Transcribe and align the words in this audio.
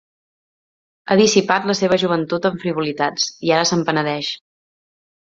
Ha 1.09 1.17
dissipat 1.17 1.67
la 1.71 1.75
seva 1.79 1.99
joventut 2.03 2.47
en 2.49 2.57
frivolitats, 2.63 3.27
i 3.49 3.53
ara 3.59 3.67
se'n 3.73 3.83
penedeix. 3.91 4.31